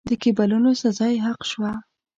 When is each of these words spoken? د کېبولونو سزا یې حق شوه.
د 0.07 0.09
کېبولونو 0.21 0.69
سزا 0.81 1.07
یې 1.13 1.17
حق 1.25 1.41
شوه. 1.51 1.71